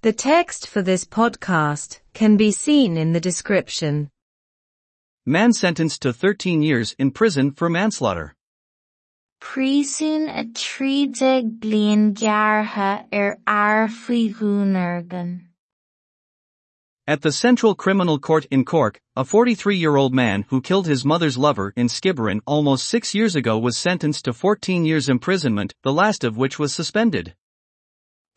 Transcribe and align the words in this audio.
The 0.00 0.12
text 0.12 0.68
for 0.68 0.80
this 0.80 1.04
podcast 1.04 1.98
can 2.14 2.36
be 2.36 2.52
seen 2.52 2.96
in 2.96 3.12
the 3.12 3.20
description. 3.20 4.10
Man 5.26 5.52
sentenced 5.52 6.02
to 6.02 6.12
13 6.12 6.62
years 6.62 6.94
in 7.00 7.10
prison 7.10 7.50
for 7.50 7.68
manslaughter. 7.68 8.36
Príosún 9.42 10.28
a 10.30 10.44
trídeag 10.44 11.58
bliain 11.58 12.14
gearrtha 12.14 13.06
ar 13.12 13.38
air 13.48 13.88
faoi 13.88 14.32
dhúnargan. 14.32 15.40
At 17.08 17.22
the 17.22 17.32
Central 17.32 17.74
Criminal 17.74 18.20
Court 18.20 18.46
in 18.52 18.64
Cork, 18.64 19.00
a 19.16 19.24
43-year-old 19.24 20.14
man 20.14 20.44
who 20.50 20.60
killed 20.60 20.86
his 20.86 21.04
mother's 21.04 21.36
lover 21.36 21.72
in 21.74 21.88
Skibbereen 21.88 22.40
almost 22.46 22.86
six 22.86 23.16
years 23.16 23.34
ago 23.34 23.58
was 23.58 23.76
sentenced 23.76 24.26
to 24.26 24.32
14 24.32 24.84
years 24.84 25.08
imprisonment, 25.08 25.74
the 25.82 25.92
last 25.92 26.22
of 26.22 26.36
which 26.36 26.56
was 26.56 26.72
suspended. 26.72 27.34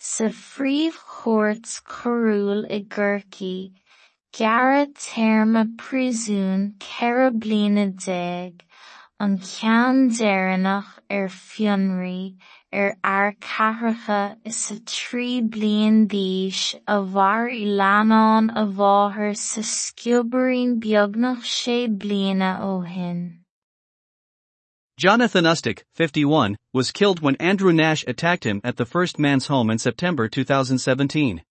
Sa 0.02 0.30
phríomhchóirt 0.34 1.68
chorúil 1.86 2.62
i 2.76 2.80
gCorcaigh, 2.94 3.72
gearradh 4.34 4.96
téarma 4.98 5.62
príosún 5.78 6.64
ceithre 6.86 7.28
bliana 7.44 7.84
déag, 8.06 8.64
an 9.20 9.38
ceann 9.50 10.10
deireanach 10.10 10.90
ar 11.18 11.28
fionraí 11.30 12.34
ar 12.74 12.96
airceathracha 13.12 14.38
is 14.44 14.58
sa 14.64 14.80
trí 14.96 15.28
bliain 15.58 16.08
d'aois 16.08 16.64
a 16.88 16.98
bharr 17.18 17.54
i 17.60 17.64
leanán 17.82 18.50
a 18.64 18.66
bháthair 18.82 19.38
sa 19.38 19.62
sciobraíonn 19.62 20.80
beagnach 20.88 21.46
sé 21.46 21.78
bliana 21.86 22.52
ó 22.72 22.74
shin. 22.96 23.41
Jonathan 25.02 25.46
Ustic, 25.46 25.82
51, 25.96 26.58
was 26.74 26.92
killed 26.92 27.22
when 27.22 27.36
Andrew 27.38 27.74
Nash 27.74 28.06
attacked 28.08 28.44
him 28.44 28.62
at 28.64 28.78
the 28.78 28.86
First 28.86 29.18
Man's 29.18 29.48
home 29.48 29.72
in 29.72 29.80
September 29.80 30.28
2017. 30.28 31.42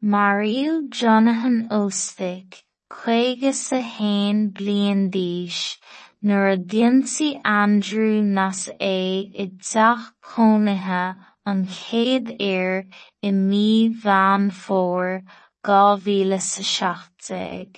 Mario 0.00 0.80
Jonathan 0.88 1.68
Ustic, 1.70 2.62
chuige 2.90 3.52
sa 3.52 3.82
haon 3.82 4.52
bliain 4.52 5.10
d'aois, 5.10 5.76
nuair 6.24 7.42
Andrew 7.44 8.22
nas 8.22 8.70
é 8.80 9.30
i 9.38 9.48
dteach 9.48 10.12
chónaithe 10.24 11.14
an 11.44 11.66
chéad 11.66 12.40
aoûr 12.40 12.86
i 13.22 13.32
mí 13.32 13.92
bhean 14.02 14.50
fómhair, 14.50 15.24
dhá 15.62 16.00
mhíle 16.00 16.40
sa 16.40 16.62
seachtag. 16.62 17.76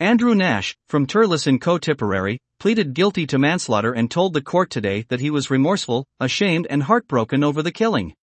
Andrew 0.00 0.32
Nash, 0.32 0.76
from 0.86 1.08
Thurles 1.08 1.48
in 1.48 1.58
Co 1.58 1.76
Tipperary, 1.76 2.38
pleaded 2.60 2.94
guilty 2.94 3.26
to 3.26 3.36
manslaughter 3.36 3.92
and 3.92 4.08
told 4.08 4.32
the 4.32 4.40
court 4.40 4.70
today 4.70 5.04
that 5.08 5.18
he 5.18 5.28
was 5.28 5.50
remorseful, 5.50 6.06
ashamed 6.20 6.68
and 6.70 6.84
heartbroken 6.84 7.42
over 7.42 7.64
the 7.64 7.72
killing. 7.72 8.14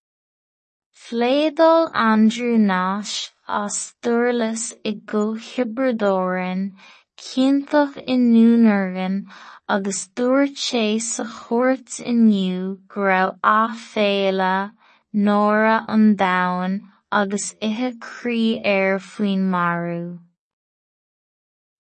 Phléadal 0.96 1.94
Andrew 1.94 2.58
Nash 2.58 3.30
as 3.46 3.94
tuirlis 4.02 4.72
i 4.86 4.92
go 4.92 5.34
hibredorin, 5.34 6.76
cinnteach 7.18 7.98
in 8.08 8.34
Núnargan 8.34 9.26
agus 9.68 10.08
dúirt 10.16 10.56
sé 10.56 11.02
sa 11.02 11.26
chóirt 11.26 12.00
inniu 12.00 12.80
go 12.88 13.02
raibh 13.02 13.38
athbhéile, 13.44 14.72
nóra 15.14 15.84
an 15.90 16.16
domhan 16.16 16.84
agus 17.12 17.53
ithe 17.62 18.00
croí 18.00 18.62
air 18.64 18.98
marú. 18.98 20.20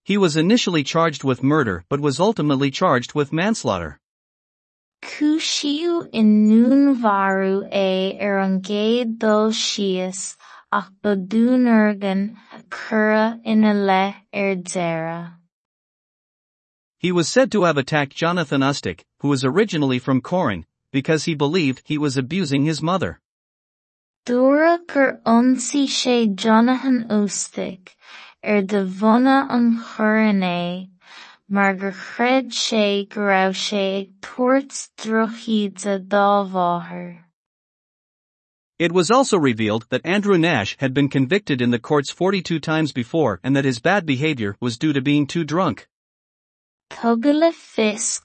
He 0.05 0.19
was 0.19 0.37
initially 0.37 0.83
charged 0.83 1.23
with 1.23 1.41
murder 1.41 1.83
but 1.89 1.99
was 1.99 2.19
ultimately 2.19 2.69
charged 2.69 3.15
with 3.15 3.33
manslaughter. 3.33 3.99
Kushiu 5.01 6.07
inunvaru 6.13 7.65
Núnmharú 7.65 7.73
é 7.73 8.21
ar 8.21 8.37
an 8.37 8.61
gcéad 8.61 9.17
dul 9.17 9.49
síos 9.49 10.37
ach 10.71 10.91
ba 11.01 11.15
dúnargan 11.15 12.37
cura 12.69 13.39
ina 13.43 13.73
le 13.73 14.15
ar 14.31 14.55
deireadh. 14.55 15.33
He 16.99 17.11
was 17.11 17.27
said 17.27 17.51
to 17.53 17.63
have 17.63 17.77
attacked 17.77 18.15
Jonathan 18.15 18.61
Ustic, 18.61 19.05
who 19.21 19.29
was 19.29 19.43
originally 19.43 19.97
from 19.97 20.21
Corran, 20.21 20.65
because 20.91 21.23
he 21.23 21.33
believed 21.33 21.81
he 21.85 21.97
was 21.97 22.15
abusing 22.15 22.65
his 22.65 22.79
mother. 22.79 23.19
Dura 24.23 24.79
gur 24.85 25.19
onsi 25.25 25.85
sé 25.85 26.35
Jonathan 26.35 27.07
Ustic 27.09 27.95
ar 28.43 28.61
do 28.61 28.85
bhunna 28.85 29.47
an 29.49 30.89
mar 31.47 31.73
gur 31.75 31.91
chreid 31.91 32.51
sé 32.51 33.07
go 33.09 33.21
raibh 33.21 33.55
sé 33.65 34.01
ag 34.01 34.09
tabhairt 34.21 34.89
drochaíde 34.97 36.07
dá 36.07 36.43
bhathair. 36.55 37.25
It 38.77 38.91
was 38.91 39.09
also 39.09 39.37
revealed 39.37 39.85
that 39.89 40.05
Andrew 40.05 40.37
Nash 40.37 40.75
had 40.79 40.93
been 40.93 41.07
convicted 41.07 41.61
in 41.61 41.71
the 41.71 41.79
courts 41.79 42.11
42 42.11 42.59
times 42.59 42.91
before 42.91 43.39
and 43.43 43.55
that 43.55 43.63
his 43.63 43.79
bad 43.79 44.05
behavior 44.05 44.57
was 44.59 44.77
due 44.77 44.91
to 44.91 45.01
being 45.01 45.25
too 45.25 45.45
drunk. 45.45 45.87
Tugadh 46.89 47.33
le 47.33 47.51
fios 47.53 48.19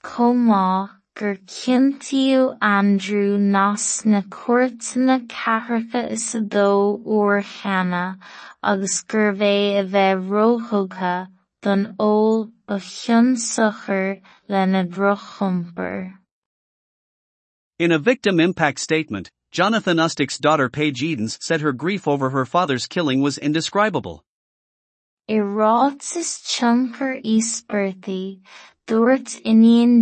chomh 1.17 1.27
maith 1.27 1.39
gur 1.39 1.45
cinntiú 1.45 2.57
Andrew 2.61 3.37
nas 3.37 4.05
na 4.05 4.21
cuairteanna 4.21 5.27
ceathracha 5.27 6.11
is 6.11 6.33
dó 6.33 6.99
uair 7.05 7.43
cheana 7.43 8.17
agus 8.63 9.03
gur 9.03 9.33
bheith 9.33 9.79
a 9.79 9.89
bheith 9.89 10.29
róthóga 10.29 11.27
don 11.61 11.95
óil 11.99 12.51
ba 12.67 12.75
chionsachar 12.75 14.21
le 14.47 14.65
na. 14.65 16.13
In 17.79 17.91
a 17.91 17.99
victim 17.99 18.39
impact 18.39 18.79
statement, 18.79 19.31
Jonathan 19.51 19.97
Ustic's 19.97 20.37
daughter 20.37 20.69
Paige 20.69 21.03
Edens 21.03 21.37
said 21.41 21.61
her 21.61 21.73
grief 21.73 22.07
over 22.07 22.29
her 22.29 22.45
father's 22.45 22.87
killing 22.87 23.21
was 23.21 23.37
indescribable. 23.37 24.23
I 25.29 25.33
chunker 25.33 26.17
is 26.17 26.41
tionchar 26.45 27.23
íospartaí, 27.23 28.41
dúirt 28.91 29.39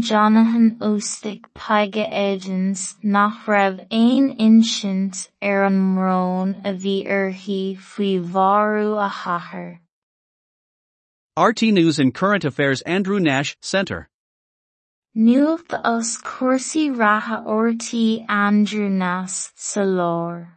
Jonathan 0.02 0.76
Paige 1.54 2.08
Edens 2.10 2.96
nach 3.04 3.46
raibh 3.46 3.86
aon 3.92 4.36
insint 4.40 5.30
ar 5.44 5.66
an 5.66 5.78
mrón 5.96 6.56
a 6.66 6.74
bhí 6.74 7.06
uirthi 7.06 7.78
faoi 7.78 8.20
bharú 8.20 8.98
a 8.98 9.10
chathair. 9.18 9.80
RTÉ 11.38 11.72
News 11.72 12.00
and 12.00 12.16
Current 12.16 12.44
Affairs 12.44 12.82
Andrew 12.82 13.20
Nash 13.20 13.56
Center. 13.62 14.10
Nuacht 15.16 15.80
as 15.84 16.18
cuasaí 16.18 16.90
ratha 16.98 17.44
ortaí 17.46 18.26
Andrew 18.28 18.90
Nash 18.90 19.52
sa 19.56 19.82
lár. 19.82 20.48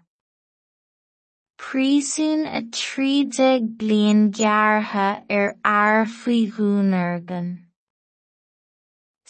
Príosún 1.59 2.47
a 2.47 2.63
trídeag 2.63 3.77
bliain 3.77 4.31
gearrtha 4.31 5.23
er 5.29 5.55
ar 5.63 6.07
air 6.07 6.07
faoi. 6.07 7.69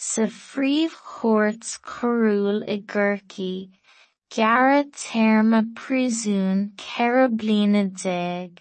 Sa 0.03 0.25
phríomhchóirt 0.27 1.67
chorúil 1.89 2.57
i 2.73 2.75
gCorcaigh, 2.91 3.69
gearradh 4.35 4.91
téarma 5.01 5.61
príosún 5.79 6.59
ceithre 6.81 7.29
bliana 7.43 7.83
déag, 8.01 8.59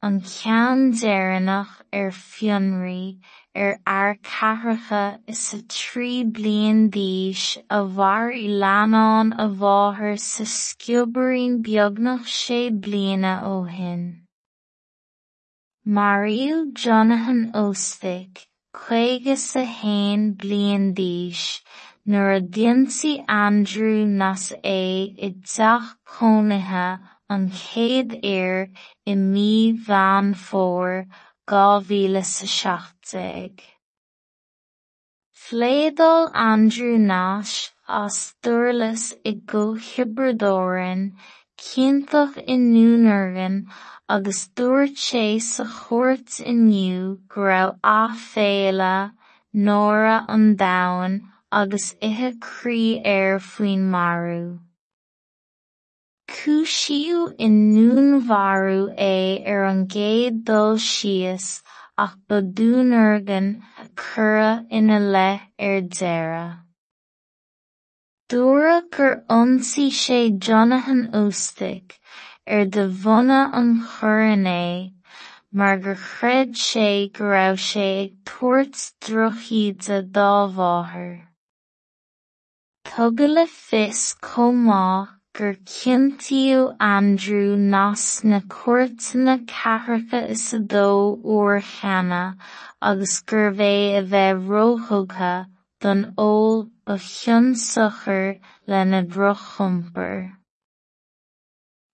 an 0.00 0.16
ceann 0.32 0.86
deireanach 1.02 1.74
ar 2.00 2.10
fionraí 2.22 3.20
ar 3.54 3.76
airceathracha 3.96 5.02
is 5.34 5.44
sa 5.50 5.60
trí 5.76 6.10
bliain 6.38 6.82
d'aois 6.96 7.44
a 7.78 7.82
bharr 8.00 8.32
i 8.40 8.48
leanán 8.64 9.36
a 9.44 9.48
bháthair 9.62 10.18
sa 10.24 10.48
sciobraíonn 10.56 11.62
beagnach 11.68 12.34
sé 12.40 12.60
bliana 12.86 13.34
ó 13.52 13.56
shin. 13.76 14.04
Jonathan 16.84 17.50
Ustic, 17.66 18.47
chuige 18.80 19.36
sa 19.36 19.62
haon 19.78 20.20
bliain 20.40 20.84
d'aois, 20.98 21.42
nuair 22.06 22.36
a 22.36 22.40
d'ionsí 22.54 23.12
Andrew 23.28 24.06
nas 24.20 24.44
é 24.62 24.82
i 25.26 25.30
dteach 25.34 25.88
chónaithe 26.12 26.88
an 27.34 27.42
chéad 27.62 28.10
aoûr 28.34 28.70
i 29.12 29.14
mí 29.14 29.54
bhean 29.88 30.28
fómhair, 30.46 31.06
dhá 31.48 31.66
mhíle 31.88 32.24
sa 32.34 32.46
Andrew 36.50 36.98
Nash 36.98 37.72
as 37.88 38.34
tuirlis 38.42 39.04
i 39.24 39.32
go 39.52 39.64
cinnteach 41.58 42.36
in 42.46 42.72
Núnargan 42.72 43.66
agus 44.08 44.48
dúirt 44.56 44.96
sé 44.96 45.40
sa 45.42 45.64
chóirt 45.64 46.38
inniu 46.52 47.18
go 47.28 47.42
raibh 47.48 47.74
athbhéile, 47.82 49.12
nóra 49.66 50.24
an 50.28 50.56
domhan 50.56 51.20
agus 51.50 51.86
ithe 52.08 52.30
croí 52.38 53.02
air 53.04 53.38
faoin 53.40 53.82
marú. 53.94 54.60
Cúisiú 56.28 57.34
in 57.38 57.56
Núnmharú 57.74 58.94
é 58.94 59.42
ar 59.48 59.64
an 59.72 59.86
gcéad 59.88 60.44
dul 60.44 60.76
síos 60.76 61.62
ach 61.96 62.16
ba 62.28 62.40
dúnargan 62.40 63.62
cura 63.96 64.64
ina 64.70 64.98
le 65.00 65.30
ar 65.58 65.80
deireadh. 65.98 66.67
Dúradh 68.32 68.90
gur 68.94 69.12
ionsaí 69.34 69.84
sé 69.98 70.16
Jonathan 70.46 70.98
Ustick 71.14 71.94
ar 72.46 72.66
de 72.66 72.84
bhunna 73.04 73.38
an 73.60 73.70
chorann 73.92 74.44
é, 74.44 74.92
mar 75.50 75.78
gur 75.78 75.94
chreid 75.94 76.52
sé 76.64 77.10
go 77.14 77.24
raibh 77.30 77.62
sé 77.68 77.86
ag 78.02 78.12
tabhairt 78.26 78.92
drochaíde 79.06 80.02
dá 80.12 80.28
bhathair. 80.58 81.16
Tugadh 82.84 83.34
le 83.34 83.46
fios 83.46 84.04
chomh 84.20 84.62
maith 84.68 85.18
gur 85.32 85.56
cinntiú 85.64 86.62
Andrew 86.92 87.56
nas 87.56 88.08
na 88.24 88.40
cuairteanna 88.40 89.42
ceathracha 89.46 90.26
is 90.28 90.50
dó 90.76 90.88
uair 91.24 91.62
cheana 91.74 92.24
agus 92.82 93.22
gurbh 93.22 93.68
é 93.74 93.76
a 94.00 94.02
bheith 94.12 94.50
róthóga 94.52 95.36
don 95.80 96.14
óil 96.18 96.70
ba 96.84 96.94
chionsachar 96.98 98.40
le 98.66 98.84
na 98.84 99.02
drochumpar. 99.02 100.32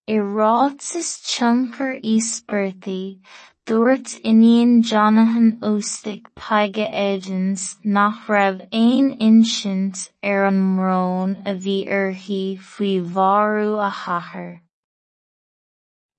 I 0.07 0.13
ráit 0.13 0.95
is 0.95 1.19
tionchar 1.25 2.01
íospartaí 2.03 3.19
Dúirt 3.65 4.21
Innion 4.23 4.83
Jonathan 4.83 5.57
Ostick 5.61 6.27
Paige 6.35 6.87
Edgens 6.91 7.77
nach 7.83 8.27
raibh 8.27 8.61
aon 8.71 9.17
insint 9.19 10.11
ar 10.21 10.45
an 10.45 10.59
mróin 10.75 11.33
a 11.47 11.55
bhí 11.63 11.77
uirthi 11.87 12.59
faoi 12.59 13.01
bharú 13.15 13.79
a 13.87 13.89
chathair. 14.01 14.61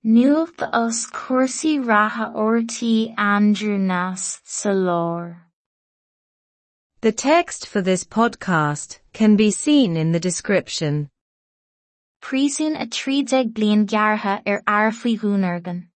Nuacht 0.03 0.61
os 0.73 1.05
cúrsaí 1.07 1.79
ratha 1.87 2.33
ortaí 2.35 3.13
Andrew 3.17 3.79
sa. 4.15 5.46
The 7.01 7.11
text 7.11 7.67
for 7.67 7.79
this 7.79 8.03
podcast 8.03 8.97
can 9.13 9.35
be 9.35 9.51
seen 9.51 9.95
in 9.95 10.13
the 10.13 10.19
description. 10.19 11.09
Príosún 12.23 12.75
a 12.81 12.87
trídeag 12.87 13.53
bliain 13.53 13.85
gearrtha 13.85 14.41
ar 14.47 14.63
air 14.67 14.91
faoi 14.91 15.15
dhúnargan. 15.19 15.89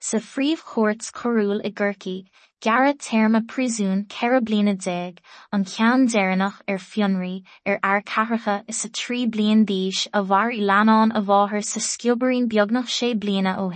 Sa 0.00 0.18
phríomhchóirt 0.18 1.10
chorúil 1.12 1.64
i 1.64 1.70
gCorcaigh, 1.70 2.28
gearradh 2.60 3.00
téarma 3.00 3.40
príosún 3.46 4.06
ceithre 4.06 4.42
bliana 4.44 4.76
déag 4.76 5.24
an 5.50 5.64
ceann 5.64 6.06
deireanach 6.06 6.60
ar 6.68 6.76
fionraí 6.76 7.42
ar 7.64 7.80
airceathracha 7.80 8.64
is 8.68 8.84
sa 8.84 8.88
trí 8.88 9.24
bliain 9.26 9.64
d'aois 9.64 10.06
a 10.12 10.22
bhair 10.22 10.52
i 10.52 10.60
leanán 10.60 11.16
a 11.16 11.62
sa 11.62 11.80
sciobairín 11.80 12.50
beagnach 12.52 12.92
sé 13.00 13.14
bliana 13.14 13.56
ó. 13.56 13.72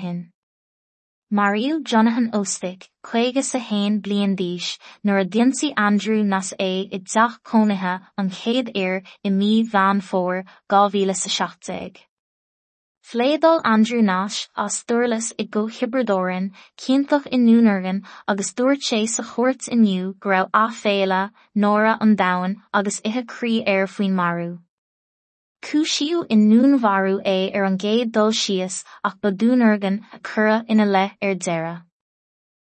Mariú 1.32 1.82
Jonathan 1.82 2.31
Ostick, 2.31 2.88
chuige 3.05 3.43
sa 3.43 3.58
hain 3.58 4.00
blian 4.00 4.37
díis, 4.37 4.78
nuair 5.05 5.23
a 5.23 5.25
dionsaí 5.25 5.73
Andrew 5.76 6.23
nas 6.23 6.55
é 6.61 6.87
i 6.87 6.99
d 6.99 7.02
deach 7.02 7.40
cónaithe 7.43 8.00
an 8.17 8.31
chéad 8.31 8.70
air 8.76 9.02
i 9.25 9.31
mí 9.31 9.64
bhean 9.69 10.00
fór 10.00 10.44
2017. 10.70 11.99
Phléadál 13.02 13.61
Andrew 13.64 14.02
Nash 14.02 14.46
as 14.55 14.84
dúirlas 14.84 15.32
i 15.37 15.49
go 15.50 15.67
hibredorin 15.67 16.52
cinnteach 16.78 17.26
in 17.26 17.44
núnargan 17.44 18.05
agus 18.29 18.55
dúirt 18.55 18.87
sé 18.87 19.08
sa 19.08 19.25
chóirt 19.25 19.67
inniu 19.69 20.14
go 20.20 20.31
raibh 20.31 20.50
athbhéile 20.55 21.32
nóra 21.56 21.99
an 22.00 22.14
domhan 22.14 22.56
agus 22.72 23.00
ithe 23.00 23.26
crí 23.26 23.64
air 23.67 23.88
faoin 23.88 24.14
marú. 24.14 24.61
Cúisiú 25.67 26.25
in 26.31 26.43
núnmharú 26.49 27.15
é 27.27 27.51
ar 27.53 27.65
an 27.65 27.77
géad 27.77 28.13
dul 28.13 28.31
sios 28.41 28.85
ach 29.03 29.17
ba 29.21 29.33
dúnargan 29.33 29.97
a 30.17 30.19
cura 30.21 30.65
ina 30.69 30.85
le 30.87 31.11
ar 31.21 31.35
deire. 31.35 31.83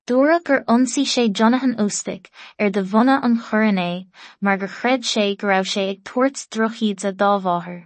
Dúra 0.08 0.38
gur 0.43 0.64
ionsaí 0.64 1.05
sé 1.05 1.25
Jonathan 1.31 1.75
Ostick 1.85 2.31
ar 2.58 2.70
de 2.70 2.82
bhunna 2.82 3.17
an 3.23 3.37
chorann 3.37 3.81
é 3.82 4.06
mar 4.40 4.56
gur 4.56 4.73
chreid 4.76 5.05
sé 5.05 5.37
go 5.37 5.49
raibh 5.49 5.69
sé 5.73 5.85
ag 5.90 6.00
tuairt 6.02 6.46
drochiide 6.49 7.12
dá 7.12 7.32
bháthair. 7.46 7.82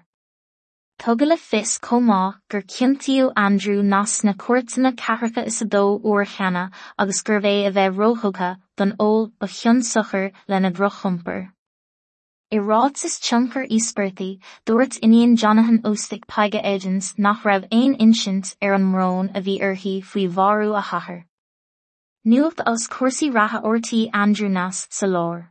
Tugadh 1.01 1.27
le 1.31 1.39
chomh 1.87 2.07
maith 2.11 2.39
gur 2.49 2.63
cinntiú 2.63 3.33
Andrew 3.35 3.83
nas 3.83 4.23
na 4.23 4.35
cuairteanna 4.35 4.93
ceathracha 4.95 5.45
is 5.47 5.59
dó 5.75 5.99
uair 5.99 6.29
cheana 6.37 6.71
agus 6.97 7.25
gurbh 7.25 7.51
é 7.55 7.67
a 7.67 7.73
bheith 7.73 7.99
róthóga 7.99 8.53
don 8.77 8.95
óil 9.01 9.33
ba 9.41 9.49
chionsachar 9.49 10.31
le 10.47 10.61
na 10.61 10.71
drochumpar. 10.71 11.51
I 12.53 12.57
ráit 12.57 13.03
is 13.03 13.19
tionchar 13.19 13.67
íospartaí 13.67 14.39
dúirt 14.67 14.99
Innion 15.01 15.37
Jonathan 15.37 15.79
Ostick 15.91 16.27
Paige 16.27 16.61
Edgens 16.63 17.15
nach 17.17 17.45
raibh 17.45 17.65
aon 17.73 17.95
insint 17.97 18.57
ar 18.61 18.75
an 18.75 18.85
mróin 18.93 19.31
a 19.35 19.41
bhí 19.41 19.55
uirthi 19.59 20.05
faoi 20.05 20.29
bharú 20.29 20.77
a 20.79 20.83
chathair. 20.83 21.25
Nuacht 22.27 22.61
as 22.67 22.87
cuasaí 22.89 23.33
ratha 23.33 23.63
ortaí 23.63 24.11
Andrew 24.13 24.51
láir. 24.51 25.49